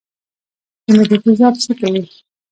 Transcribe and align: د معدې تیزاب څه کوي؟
د 0.85 0.87
معدې 0.95 1.17
تیزاب 1.23 1.53
څه 1.63 1.71
کوي؟ 1.79 2.03